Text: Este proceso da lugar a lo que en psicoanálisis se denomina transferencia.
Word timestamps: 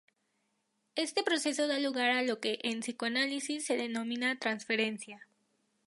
Este 1.05 1.21
proceso 1.29 1.63
da 1.71 1.77
lugar 1.85 2.09
a 2.15 2.23
lo 2.27 2.35
que 2.43 2.53
en 2.69 2.77
psicoanálisis 2.79 3.63
se 3.67 3.75
denomina 3.77 4.39
transferencia. 4.43 5.27